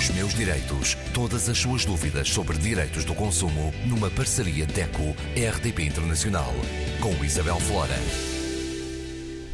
Os 0.00 0.08
meus 0.12 0.32
direitos. 0.32 0.94
Todas 1.12 1.46
as 1.50 1.58
suas 1.58 1.84
dúvidas 1.84 2.26
sobre 2.30 2.56
direitos 2.56 3.04
do 3.04 3.14
consumo 3.14 3.70
numa 3.86 4.08
parceria 4.08 4.64
DECO-RDP 4.64 5.82
Internacional. 5.84 6.54
Com 7.02 7.22
Isabel 7.22 7.60
Flora. 7.60 7.92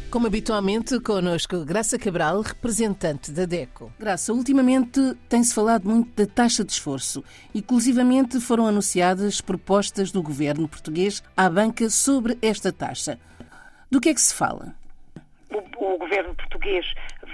Como 0.09 0.25
habitualmente, 0.25 1.01
connosco 1.01 1.65
Graça 1.65 1.99
Cabral, 1.99 2.39
representante 2.39 3.29
da 3.29 3.43
DECO. 3.43 3.91
Graça, 3.99 4.31
ultimamente 4.31 5.17
tem-se 5.27 5.53
falado 5.53 5.83
muito 5.83 6.15
da 6.15 6.25
taxa 6.25 6.63
de 6.63 6.71
esforço. 6.71 7.25
Inclusivamente 7.53 8.39
foram 8.39 8.67
anunciadas 8.67 9.41
propostas 9.41 10.13
do 10.13 10.23
governo 10.23 10.65
português 10.69 11.21
à 11.35 11.49
banca 11.49 11.89
sobre 11.89 12.37
esta 12.41 12.71
taxa. 12.71 13.19
Do 13.91 13.99
que 13.99 14.07
é 14.07 14.13
que 14.13 14.21
se 14.21 14.33
fala? 14.33 14.73
O, 15.51 15.57
o 15.57 15.97
governo 15.97 16.33
português 16.35 16.85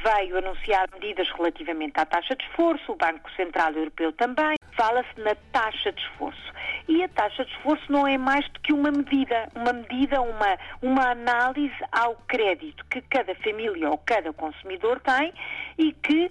veio 0.04 0.38
anunciar 0.38 0.88
medidas 0.94 1.30
relativamente 1.32 2.00
à 2.00 2.06
taxa 2.06 2.36
de 2.36 2.44
esforço, 2.46 2.92
o 2.92 2.96
Banco 2.96 3.32
Central 3.32 3.72
Europeu 3.74 4.12
também. 4.14 4.56
Fala-se 4.76 5.20
na 5.20 5.36
taxa 5.52 5.92
de 5.92 6.02
esforço. 6.02 6.54
E 6.88 7.04
a 7.04 7.08
taxa 7.08 7.46
de 7.46 7.52
esforço 7.52 7.92
não 7.92 8.06
é 8.06 8.18
mais 8.18 8.48
do 8.50 8.60
que 8.60 8.74
uma 8.74 8.92
medida, 8.92 9.48
uma 9.56 9.72
medida, 9.72 10.22
uma, 10.22 10.58
uma 10.82 11.12
análise 11.12 11.76
ao 11.92 12.16
crédito 12.28 12.84
que 12.88 13.02
cada 13.02 13.34
família 13.36 13.90
ou 13.90 13.98
cada 14.00 14.34
consumidor 14.34 15.00
tem 15.00 15.34
e 15.78 15.94
que 15.94 16.30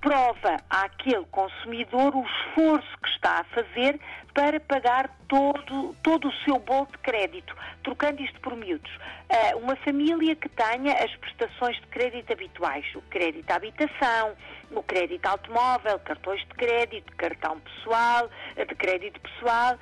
prova 0.00 0.56
àquele 0.68 1.24
consumidor 1.30 2.14
o 2.14 2.24
esforço 2.24 2.98
que 3.02 3.08
está 3.10 3.40
a 3.40 3.44
fazer 3.44 3.98
para 4.34 4.58
pagar 4.60 5.14
todo, 5.28 5.94
todo 6.02 6.28
o 6.28 6.32
seu 6.44 6.58
bolo 6.58 6.86
de 6.86 6.98
crédito, 6.98 7.54
trocando 7.82 8.22
isto 8.22 8.40
por 8.40 8.56
miúdos. 8.56 8.90
Uh, 8.94 9.58
uma 9.58 9.76
família 9.76 10.34
que 10.36 10.48
tenha 10.48 10.94
as 10.94 11.14
prestações 11.16 11.76
de 11.76 11.86
crédito 11.88 12.32
habituais, 12.32 12.84
o 12.94 13.02
crédito 13.02 13.50
à 13.50 13.56
habitação, 13.56 14.34
o 14.70 14.82
crédito 14.82 15.26
automóvel, 15.26 15.98
cartões 16.00 16.40
de 16.40 16.54
crédito, 16.54 17.14
cartão 17.16 17.60
pessoal, 17.60 18.30
de 18.56 18.74
crédito 18.74 19.20
pessoal. 19.20 19.78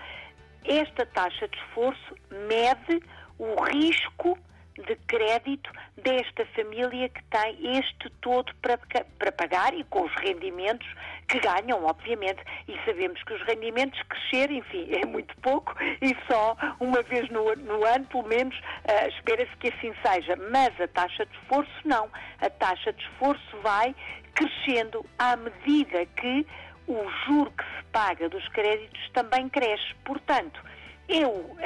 Esta 0.65 1.07
taxa 1.07 1.49
de 1.49 1.57
esforço 1.57 2.15
mede 2.31 3.03
o 3.39 3.63
risco 3.65 4.39
de 4.81 4.97
crédito 5.07 5.71
desta 5.97 6.45
família 6.55 7.09
que 7.09 7.23
tem 7.25 7.79
este 7.79 8.11
todo 8.21 8.53
para, 8.57 8.79
para 9.19 9.33
pagar 9.33 9.75
e 9.75 9.85
com 9.85 10.03
os 10.03 10.15
rendimentos 10.17 10.87
que 11.29 11.39
ganham, 11.39 11.85
obviamente. 11.85 12.43
E 12.67 12.77
sabemos 12.85 13.23
que 13.23 13.33
os 13.33 13.43
rendimentos 13.43 14.01
crescer, 14.03 14.51
enfim, 14.51 14.89
é 14.91 15.07
muito 15.07 15.35
pouco 15.39 15.75
e 16.01 16.17
só 16.31 16.57
uma 16.81 17.03
vez 17.03 17.29
no, 17.31 17.55
no 17.57 17.85
ano, 17.85 18.05
pelo 18.07 18.27
menos, 18.27 18.57
uh, 18.57 19.09
espera-se 19.09 19.57
que 19.57 19.69
assim 19.69 19.95
seja. 20.05 20.37
Mas 20.51 20.79
a 20.81 20.89
taxa 20.89 21.25
de 21.27 21.37
esforço 21.39 21.73
não. 21.85 22.09
A 22.41 22.51
taxa 22.51 22.93
de 22.93 23.03
esforço 23.03 23.57
vai 23.63 23.95
crescendo 24.35 25.05
à 25.19 25.37
medida 25.37 26.07
que 26.07 26.47
o 26.87 27.09
juro 27.27 27.53
que 27.53 27.65
se 27.65 27.85
paga 27.93 28.29
dos 28.29 28.47
créditos 28.49 29.11
também 29.13 29.49
cresce. 29.49 29.95
Portanto, 30.05 30.61
eu, 31.09 31.31
uh, 31.31 31.59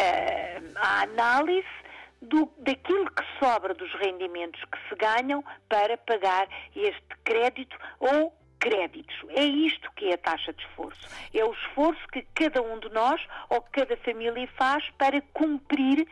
a 0.77 1.03
análise 1.03 1.84
do, 2.25 2.53
daquilo 2.59 3.11
que 3.11 3.25
sobra 3.39 3.75
dos 3.75 3.93
rendimentos 3.95 4.61
que 4.65 4.79
se 4.89 4.95
ganham 4.97 5.45
para 5.69 5.97
pagar 5.99 6.49
este 6.75 7.17
crédito 7.25 7.77
ou 8.01 8.35
créditos. 8.59 9.15
É 9.29 9.45
isto 9.45 9.91
que 9.93 10.07
é 10.07 10.15
a 10.15 10.19
taxa 10.19 10.53
de 10.55 10.65
esforço. 10.65 11.07
É 11.35 11.45
o 11.45 11.53
esforço 11.53 12.01
que 12.09 12.23
cada 12.35 12.63
um 12.63 12.79
de 12.79 12.89
nós 12.91 13.21
ou 13.51 13.61
cada 13.61 13.97
família 13.99 14.49
faz 14.57 14.89
para 14.97 15.21
cumprir 15.35 16.07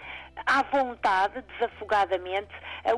à 0.45 0.63
vontade, 0.63 1.43
desafogadamente, 1.55 2.53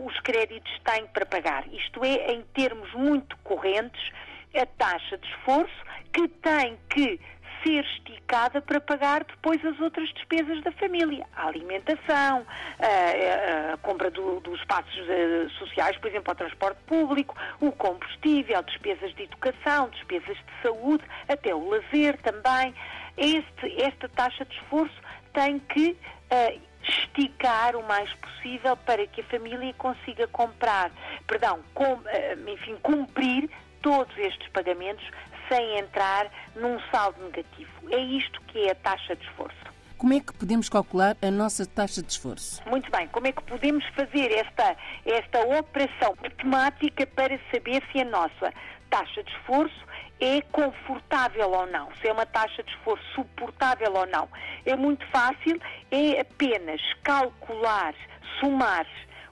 os 0.05 0.19
créditos 0.21 0.73
que 0.73 0.81
têm 0.81 1.07
para 1.07 1.25
pagar. 1.25 1.67
Isto 1.73 2.05
é, 2.05 2.33
em 2.33 2.43
termos 2.55 2.93
muito 2.95 3.37
correntes, 3.39 4.11
a 4.55 4.67
taxa 4.67 5.19
de 5.19 5.29
esforço 5.29 5.85
que 6.13 6.27
tem 6.29 6.79
que 6.91 7.21
ser 7.65 7.85
esticada 7.85 8.61
para 8.61 8.81
pagar 8.81 9.25
depois 9.25 9.65
as 9.65 9.81
outras 9.81 10.09
despesas 10.13 10.63
da 10.63 10.71
família. 10.73 11.27
A 11.35 11.49
alimentação, 11.49 12.47
a, 12.79 13.77
compra 13.79 14.11
do, 14.11 14.41
dos 14.41 14.61
espaços 14.61 14.95
uh, 14.95 15.51
sociais, 15.59 15.97
por 15.97 16.09
exemplo, 16.09 16.31
ao 16.31 16.37
transporte 16.37 16.79
público, 16.87 17.35
o 17.61 17.73
combustível, 17.73 18.63
despesas 18.63 19.15
de 19.15 19.25
educação, 19.25 19.89
despesas 19.89 20.37
de 20.37 20.63
saúde, 20.63 21.05
até 21.29 21.55
o 21.55 21.69
lazer 21.69 22.19
também. 22.19 22.75
Este, 23.17 23.83
esta 23.83 24.09
taxa 24.09 24.45
de 24.45 24.55
esforço 24.57 24.95
tem 25.33 25.59
que 25.59 25.97
uh, 26.31 26.61
esticar 26.83 27.77
o 27.77 27.87
mais 27.87 28.13
possível 28.15 28.77
para 28.77 29.07
que 29.07 29.23
a 29.23 29.25
família 29.25 29.73
consiga 29.75 30.27
comprar, 30.29 30.91
perdão, 31.27 31.61
com, 31.73 31.95
uh, 31.95 32.51
enfim, 32.51 32.77
cumprir 32.83 33.49
todos 33.81 34.17
estes 34.19 34.49
pagamentos 34.49 35.05
sem 35.49 35.79
entrar 35.79 36.31
num 36.57 36.79
saldo 36.91 37.23
negativo. 37.25 37.71
É 37.91 37.99
isto 37.99 38.41
que 38.43 38.67
é 38.67 38.73
a 38.73 38.75
taxa 38.75 39.17
de 39.17 39.25
esforço. 39.27 39.75
Como 39.97 40.13
é 40.13 40.21
que 40.21 40.35
podemos 40.35 40.69
calcular 40.69 41.17
a 41.23 41.31
nossa 41.31 41.65
taxa 41.65 42.03
de 42.03 42.13
esforço? 42.13 42.63
Muito 42.69 42.91
bem, 42.91 43.09
como 43.09 43.27
é 43.27 43.33
que 43.33 43.43
podemos 43.45 43.85
fazer 43.95 44.33
esta, 44.33 44.77
esta 45.07 45.41
operação 45.59 46.15
matemática 46.23 47.07
para 47.07 47.39
saber 47.51 47.83
se 47.91 48.01
a 48.01 48.05
nossa 48.05 48.53
taxa 48.91 49.23
de 49.23 49.31
esforço 49.31 49.85
é 50.21 50.41
confortável 50.53 51.51
ou 51.51 51.67
não, 51.67 51.89
se 52.01 52.09
é 52.09 52.13
uma 52.13 52.27
taxa 52.27 52.63
de 52.63 52.71
esforço 52.71 53.05
suportável 53.15 53.93
ou 53.95 54.07
não. 54.07 54.29
É 54.65 54.77
muito 54.77 55.07
fácil, 55.09 55.61
é 55.91 56.21
apenas 56.21 56.81
calcular, 57.03 57.95
somar 58.41 58.87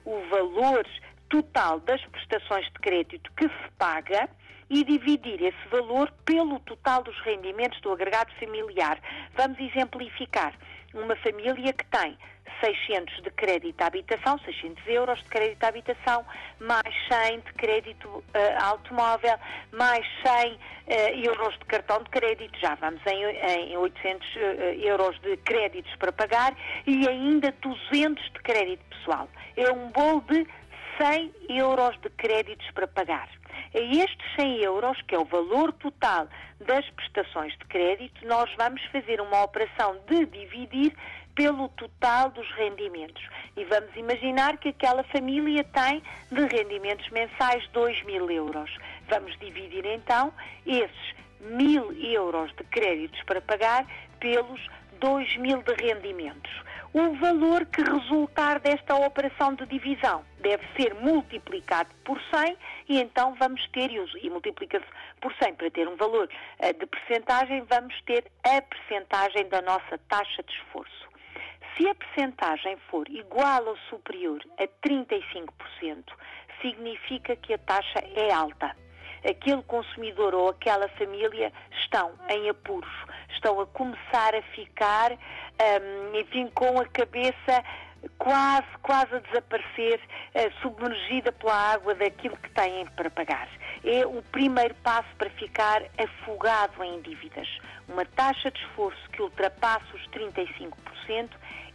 o 0.05 0.19
valor 0.29 0.85
total 1.33 1.79
das 1.79 1.99
prestações 2.05 2.65
de 2.65 2.73
crédito 2.73 3.31
que 3.35 3.45
se 3.45 3.71
paga 3.79 4.29
e 4.69 4.83
dividir 4.83 5.41
esse 5.41 5.67
valor 5.71 6.13
pelo 6.25 6.59
total 6.59 7.01
dos 7.01 7.19
rendimentos 7.21 7.81
do 7.81 7.91
agregado 7.91 8.31
familiar. 8.39 8.99
Vamos 9.35 9.59
exemplificar. 9.59 10.53
Uma 10.93 11.15
família 11.15 11.73
que 11.73 11.85
tem 11.87 12.15
600 12.63 13.23
de 13.23 13.31
crédito 13.31 13.81
à 13.81 13.87
habitação, 13.87 14.37
600 14.45 14.83
euros 14.87 15.19
de 15.23 15.25
crédito 15.25 15.63
à 15.63 15.67
habitação, 15.69 16.23
mais 16.59 16.93
100 17.09 17.39
de 17.39 17.53
crédito 17.53 18.07
uh, 18.07 18.23
automóvel, 18.63 19.35
mais 19.71 20.05
100 20.23 20.53
uh, 20.53 20.59
eh, 20.87 21.27
euros 21.27 21.57
de 21.57 21.65
cartão 21.65 22.03
de 22.03 22.09
crédito, 22.11 22.57
já 22.59 22.75
vamos 22.75 23.01
em, 23.07 23.71
em 23.71 23.77
800 23.77 24.27
uh, 24.27 24.39
eh, 24.39 24.75
euros 24.83 25.19
de 25.21 25.35
créditos 25.37 25.93
para 25.95 26.11
pagar 26.11 26.55
e 26.85 27.07
ainda 27.07 27.51
200 27.61 28.23
de 28.23 28.39
crédito 28.43 28.83
pessoal. 28.85 29.27
É 29.57 29.71
um 29.71 29.89
bolo 29.89 30.21
de 30.29 30.47
100 30.97 31.31
euros 31.49 31.99
de 32.01 32.09
créditos 32.09 32.69
para 32.71 32.87
pagar. 32.87 33.29
A 33.73 33.79
estes 33.79 34.35
100 34.35 34.61
euros, 34.63 35.01
que 35.03 35.15
é 35.15 35.19
o 35.19 35.25
valor 35.25 35.73
total 35.73 36.27
das 36.59 36.87
prestações 36.91 37.53
de 37.53 37.65
crédito, 37.65 38.25
nós 38.27 38.49
vamos 38.57 38.83
fazer 38.91 39.19
uma 39.19 39.43
operação 39.43 39.97
de 40.07 40.25
dividir 40.25 40.95
pelo 41.35 41.67
total 41.69 42.29
dos 42.29 42.49
rendimentos. 42.51 43.23
E 43.57 43.65
vamos 43.65 43.95
imaginar 43.95 44.57
que 44.57 44.69
aquela 44.69 45.03
família 45.05 45.63
tem 45.63 46.01
de 46.31 46.55
rendimentos 46.55 47.09
mensais 47.09 47.67
2 47.69 48.03
mil 48.03 48.29
euros. 48.29 48.69
Vamos 49.09 49.37
dividir 49.39 49.85
então 49.85 50.33
esses 50.65 51.15
mil 51.39 51.91
euros 51.93 52.51
de 52.55 52.63
créditos 52.65 53.21
para 53.23 53.41
pagar 53.41 53.85
pelos 54.19 54.61
2 54.99 55.37
mil 55.37 55.61
de 55.63 55.73
rendimentos. 55.73 56.51
O 56.93 57.15
valor 57.15 57.65
que 57.65 57.81
resultar 57.81 58.59
desta 58.59 58.93
operação 58.93 59.55
de 59.55 59.65
divisão 59.65 60.23
deve 60.41 60.63
ser 60.77 60.93
multiplicado 60.93 61.89
por 62.05 62.21
100 62.31 62.55
e 62.87 63.01
então 63.01 63.33
vamos 63.33 63.67
ter, 63.69 63.89
e 63.91 64.29
multiplica-se 64.29 64.85
por 65.19 65.33
100 65.41 65.55
para 65.55 65.71
ter 65.71 65.87
um 65.87 65.95
valor 65.95 66.29
eh, 66.59 66.71
de 66.71 66.85
percentagem, 66.85 67.63
vamos 67.67 67.99
ter 68.03 68.31
a 68.43 68.61
percentagem 68.61 69.49
da 69.49 69.63
nossa 69.63 69.97
taxa 70.07 70.43
de 70.43 70.53
esforço. 70.53 71.09
Se 71.75 71.89
a 71.89 71.95
percentagem 71.95 72.77
for 72.91 73.09
igual 73.09 73.65
ou 73.65 73.77
superior 73.89 74.39
a 74.59 74.67
35%, 74.87 76.03
significa 76.61 77.35
que 77.37 77.55
a 77.55 77.57
taxa 77.57 78.03
é 78.15 78.31
alta 78.31 78.82
aquele 79.23 79.61
consumidor 79.63 80.33
ou 80.35 80.49
aquela 80.49 80.87
família 80.89 81.51
estão 81.81 82.11
em 82.29 82.49
apuros, 82.49 82.91
estão 83.29 83.59
a 83.59 83.65
começar 83.67 84.35
a 84.35 84.41
ficar, 84.53 85.11
um, 85.11 86.19
enfim, 86.19 86.47
com 86.53 86.79
a 86.79 86.85
cabeça 86.85 87.63
quase, 88.17 88.67
quase 88.81 89.15
a 89.15 89.19
desaparecer, 89.19 89.99
uh, 89.99 90.61
submergida 90.61 91.31
pela 91.31 91.53
água 91.73 91.95
daquilo 91.95 92.37
que 92.37 92.49
têm 92.51 92.85
para 92.87 93.09
pagar. 93.09 93.47
É 93.83 94.05
o 94.05 94.21
primeiro 94.23 94.75
passo 94.75 95.09
para 95.17 95.29
ficar 95.31 95.83
afogado 95.97 96.83
em 96.83 97.01
dívidas. 97.01 97.47
Uma 97.87 98.05
taxa 98.05 98.49
de 98.51 98.59
esforço 98.61 99.09
que 99.11 99.21
ultrapasse 99.21 99.85
os 99.93 100.07
35% 100.09 101.29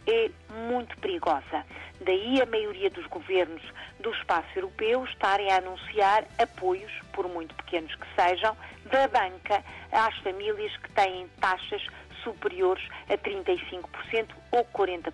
é 0.07 0.29
muito 0.67 0.97
perigosa. 0.97 1.65
Daí 2.01 2.41
a 2.41 2.45
maioria 2.45 2.89
dos 2.89 3.05
governos 3.07 3.61
do 3.99 4.11
espaço 4.11 4.47
europeu 4.55 5.03
estarem 5.05 5.51
a 5.51 5.57
anunciar 5.57 6.25
apoios, 6.37 6.91
por 7.13 7.27
muito 7.27 7.53
pequenos 7.55 7.93
que 7.95 8.07
sejam, 8.15 8.55
da 8.85 9.07
banca 9.07 9.63
às 9.91 10.17
famílias 10.19 10.75
que 10.77 10.91
têm 10.93 11.27
taxas 11.39 11.85
superiores 12.23 12.83
a 13.09 13.17
35% 13.17 14.29
ou 14.51 14.65
40%. 14.65 15.11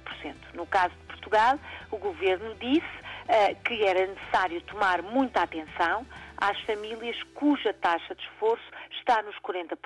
No 0.53 0.65
caso 0.65 0.93
de 0.95 1.05
Portugal, 1.07 1.59
o 1.91 1.97
governo 1.97 2.53
disse 2.55 2.81
uh, 2.81 3.55
que 3.63 3.83
era 3.83 4.05
necessário 4.05 4.61
tomar 4.61 5.01
muita 5.01 5.41
atenção 5.41 6.05
às 6.37 6.59
famílias 6.61 7.21
cuja 7.33 7.73
taxa 7.73 8.13
de 8.15 8.21
esforço 8.23 8.65
está 8.91 9.21
nos 9.23 9.35
40%. 9.37 9.77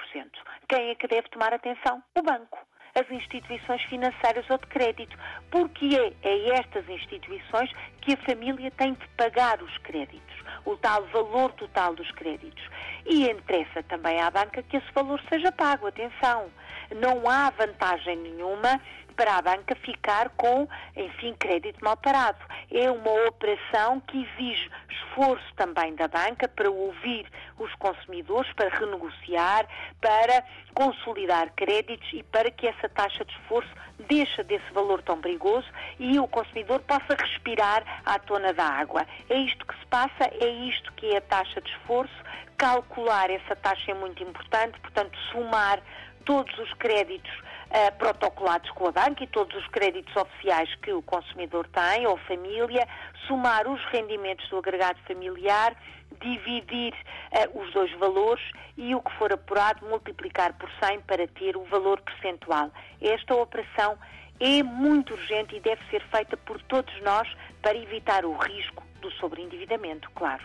Quem 0.67 0.89
é 0.89 0.95
que 0.95 1.07
deve 1.07 1.29
tomar 1.29 1.53
atenção? 1.53 2.03
O 2.17 2.21
banco 2.21 2.68
as 2.99 3.09
instituições 3.11 3.81
financeiras 3.83 4.45
ou 4.49 4.57
de 4.57 4.67
crédito, 4.67 5.17
porque 5.49 5.95
é 6.21 6.29
a 6.29 6.59
estas 6.59 6.87
instituições 6.89 7.71
que 8.01 8.13
a 8.13 8.17
família 8.17 8.71
tem 8.71 8.93
de 8.93 9.07
pagar 9.17 9.61
os 9.61 9.77
créditos, 9.79 10.35
o 10.65 10.75
tal 10.77 11.05
valor 11.07 11.51
total 11.53 11.95
dos 11.95 12.11
créditos. 12.11 12.63
E 13.05 13.29
interessa 13.29 13.83
também 13.83 14.19
à 14.21 14.29
banca 14.29 14.61
que 14.63 14.77
esse 14.77 14.91
valor 14.93 15.21
seja 15.29 15.51
pago. 15.51 15.87
Atenção, 15.87 16.49
não 16.95 17.29
há 17.29 17.49
vantagem 17.51 18.17
nenhuma 18.17 18.79
para 19.19 19.35
a 19.35 19.41
banca 19.41 19.75
ficar 19.75 20.29
com, 20.29 20.65
enfim, 20.95 21.35
crédito 21.37 21.83
mal 21.83 21.97
parado. 21.97 22.39
É 22.71 22.89
uma 22.89 23.27
operação 23.27 23.99
que 23.99 24.25
exige 24.25 24.71
esforço 24.89 25.53
também 25.57 25.93
da 25.95 26.07
banca 26.07 26.47
para 26.47 26.71
ouvir 26.71 27.29
os 27.57 27.73
consumidores, 27.75 28.51
para 28.53 28.69
renegociar, 28.69 29.67
para 29.99 30.41
consolidar 30.73 31.51
créditos 31.53 32.07
e 32.13 32.23
para 32.23 32.49
que 32.49 32.65
essa 32.65 32.87
taxa 32.87 33.25
de 33.25 33.33
esforço 33.33 33.69
deixe 34.07 34.41
desse 34.43 34.71
valor 34.71 35.01
tão 35.01 35.19
perigoso 35.19 35.67
e 35.99 36.17
o 36.17 36.27
consumidor 36.27 36.79
possa 36.79 37.15
respirar 37.19 37.83
à 38.05 38.17
tona 38.19 38.53
da 38.53 38.63
água. 38.63 39.05
É 39.29 39.37
isto 39.37 39.65
que 39.65 39.77
se 39.77 39.85
passa, 39.87 40.31
é 40.49 40.51
isto 40.51 40.91
que 40.93 41.13
é 41.13 41.17
a 41.17 41.21
taxa 41.21 41.61
de 41.61 41.69
esforço. 41.69 42.13
Calcular 42.57 43.29
essa 43.29 43.55
taxa 43.55 43.91
é 43.91 43.93
muito 43.93 44.21
importante, 44.23 44.79
portanto, 44.79 45.17
somar 45.31 45.81
todos 46.25 46.57
os 46.59 46.73
créditos 46.73 47.31
uh, 47.39 47.95
protocolados 47.97 48.69
com 48.71 48.87
a 48.87 48.91
banca 48.91 49.23
e 49.23 49.27
todos 49.27 49.55
os 49.55 49.67
créditos 49.67 50.13
oficiais 50.15 50.73
que 50.75 50.91
o 50.91 51.01
consumidor 51.01 51.67
tem 51.67 52.05
ou 52.05 52.17
família, 52.17 52.87
somar 53.27 53.67
os 53.67 53.83
rendimentos 53.85 54.47
do 54.49 54.57
agregado 54.57 54.99
familiar, 55.07 55.75
dividir 56.19 56.93
uh, 56.93 57.61
os 57.61 57.71
dois 57.71 57.91
valores 57.97 58.43
e 58.75 58.93
o 58.93 59.01
que 59.01 59.11
for 59.13 59.31
apurado 59.31 59.85
multiplicar 59.87 60.53
por 60.53 60.69
100 60.83 61.01
para 61.01 61.27
ter 61.27 61.55
o 61.55 61.63
valor 61.65 62.01
percentual. 62.01 62.71
Esta 63.01 63.35
operação 63.35 63.97
é 64.39 64.63
muito 64.63 65.13
urgente 65.13 65.55
e 65.55 65.59
deve 65.59 65.81
ser 65.89 66.01
feita 66.09 66.35
por 66.35 66.61
todos 66.63 66.93
nós 67.01 67.27
para 67.61 67.77
evitar 67.77 68.25
o 68.25 68.35
risco 68.35 68.88
do 68.99 69.11
sobreendividamento, 69.11 70.09
claro. 70.11 70.43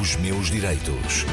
Os 0.00 0.16
meus 0.16 0.50
direitos. 0.50 1.24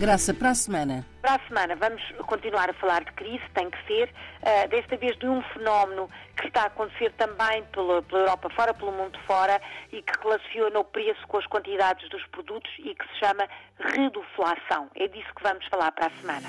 Graça, 0.00 0.32
para 0.32 0.48
a 0.48 0.54
semana. 0.54 1.04
Para 1.20 1.34
a 1.34 1.46
semana 1.46 1.76
vamos 1.76 2.02
continuar 2.26 2.70
a 2.70 2.72
falar 2.72 3.04
de 3.04 3.12
crise, 3.12 3.44
tem 3.52 3.68
que 3.68 3.86
ser, 3.86 4.08
uh, 4.08 4.66
desta 4.68 4.96
vez 4.96 5.14
de 5.18 5.26
um 5.26 5.42
fenómeno 5.52 6.08
que 6.38 6.46
está 6.46 6.62
a 6.62 6.66
acontecer 6.68 7.12
também 7.18 7.62
pela, 7.64 8.00
pela, 8.00 8.22
Europa 8.22 8.48
fora, 8.48 8.72
pelo 8.72 8.92
mundo 8.92 9.18
fora, 9.26 9.60
e 9.92 10.00
que 10.00 10.12
relaciona 10.22 10.78
o 10.78 10.84
preço 10.84 11.20
com 11.28 11.36
as 11.36 11.46
quantidades 11.46 12.08
dos 12.08 12.26
produtos 12.28 12.72
e 12.78 12.94
que 12.94 13.06
se 13.08 13.18
chama 13.18 13.46
reduflação. 13.78 14.90
É 14.94 15.06
disso 15.06 15.28
que 15.36 15.42
vamos 15.42 15.66
falar 15.66 15.92
para 15.92 16.06
a 16.06 16.10
semana. 16.18 16.48